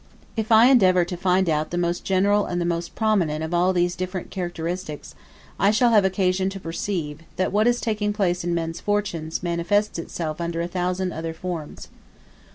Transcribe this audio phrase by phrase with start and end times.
[0.35, 3.71] If I endeavor to find out the most general and the most prominent of all
[3.71, 5.13] these different characteristics,
[5.59, 9.99] I shall have occasion to perceive, that what is taking place in men's fortunes manifests
[9.99, 11.87] itself under a thousand other forms.